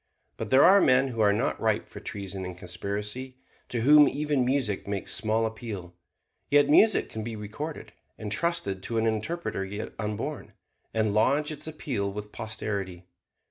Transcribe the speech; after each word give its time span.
But 0.35 0.49
there 0.49 0.63
are 0.63 0.81
men 0.81 1.09
who 1.09 1.21
are 1.21 1.31
not 1.31 1.61
ripe 1.61 1.87
for 1.87 1.99
treason 1.99 2.43
and 2.43 2.57
conspiracy, 2.57 3.37
to 3.69 3.81
whom 3.81 4.09
even 4.09 4.43
music 4.43 4.87
makes 4.87 5.13
small 5.13 5.45
appeal. 5.45 5.93
Yet 6.49 6.71
music 6.71 7.07
can 7.07 7.23
be 7.23 7.35
recorded, 7.35 7.93
entrusted 8.17 8.81
to 8.81 8.97
an 8.97 9.05
interpreter 9.05 9.63
yet 9.63 9.93
unborn, 9.99 10.53
and 10.91 11.13
lodge 11.13 11.51
its 11.51 11.67
appeal 11.67 12.11
with 12.11 12.31
posterity. 12.31 13.05